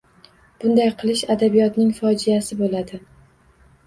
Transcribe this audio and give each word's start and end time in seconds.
Bunday 0.61 0.87
qilish 1.01 1.19
adabiyotning 1.33 1.91
fojiasi 1.97 2.57
bo‘ladi. 2.63 3.01